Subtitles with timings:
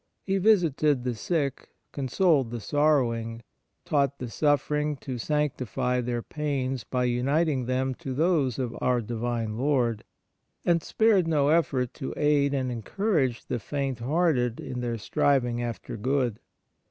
[0.23, 3.43] He visited the sick, consoled the sorrowing,
[3.85, 9.59] taught the suffering to sanctify their pains by uniting them to those of our Divine
[9.59, 10.03] Lord,
[10.65, 15.95] and spared no effort to aid and encourage the faint hearted in their striving after
[15.97, 16.39] good.